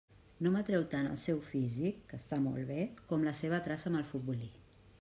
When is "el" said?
1.09-1.19, 4.01-4.09